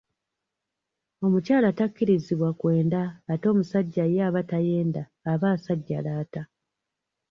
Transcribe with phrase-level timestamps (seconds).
[1.25, 3.01] Omukyala takkirizibwa kwenda
[3.31, 6.41] ate omusajja ye aba tayenda aba asajjalaata.